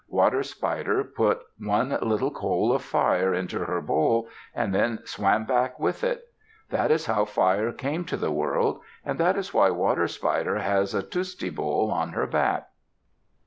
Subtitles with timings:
[0.09, 5.79] Water Spider put one little coal of fire into her bowl, and then swam back
[5.79, 6.23] with it.
[6.71, 8.81] That is how fire came to the world.
[9.05, 12.69] And that is why Water Spider has a tusti bowl on her back.